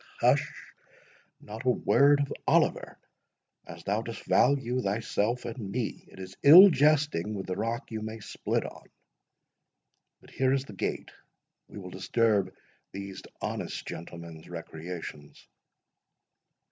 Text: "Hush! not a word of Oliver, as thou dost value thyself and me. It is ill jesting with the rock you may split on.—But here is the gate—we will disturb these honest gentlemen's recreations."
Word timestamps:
"Hush! 0.19 0.51
not 1.41 1.63
a 1.63 1.69
word 1.69 2.21
of 2.21 2.33
Oliver, 2.47 2.97
as 3.67 3.83
thou 3.83 4.01
dost 4.01 4.23
value 4.25 4.81
thyself 4.81 5.45
and 5.45 5.71
me. 5.71 6.05
It 6.07 6.17
is 6.17 6.35
ill 6.41 6.71
jesting 6.71 7.35
with 7.35 7.45
the 7.45 7.55
rock 7.55 7.91
you 7.91 8.01
may 8.01 8.19
split 8.19 8.65
on.—But 8.65 10.31
here 10.31 10.53
is 10.53 10.65
the 10.65 10.73
gate—we 10.73 11.77
will 11.77 11.91
disturb 11.91 12.51
these 12.91 13.21
honest 13.43 13.85
gentlemen's 13.87 14.49
recreations." 14.49 15.47